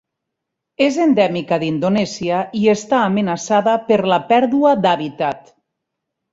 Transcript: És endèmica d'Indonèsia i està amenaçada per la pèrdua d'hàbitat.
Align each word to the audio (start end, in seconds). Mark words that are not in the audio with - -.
És 0.85 0.95
endèmica 1.03 1.59
d'Indonèsia 1.65 2.41
i 2.61 2.65
està 2.75 3.03
amenaçada 3.11 3.79
per 3.93 4.01
la 4.15 4.21
pèrdua 4.35 4.75
d'hàbitat. 4.83 5.57